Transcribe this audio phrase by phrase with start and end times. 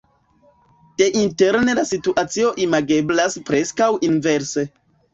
[1.01, 4.71] Deinterne la situacio imageblas preskaŭ inverse.